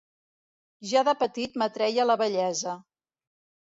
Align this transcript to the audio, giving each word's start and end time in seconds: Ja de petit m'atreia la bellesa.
Ja 0.93 1.05
de 1.11 1.15
petit 1.21 1.61
m'atreia 1.63 2.09
la 2.11 2.19
bellesa. 2.27 2.79